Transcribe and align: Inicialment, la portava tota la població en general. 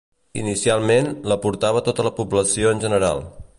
Inicialment, 0.43 1.09
la 1.33 1.37
portava 1.45 1.85
tota 1.89 2.07
la 2.09 2.15
població 2.21 2.75
en 2.75 2.85
general. 2.87 3.25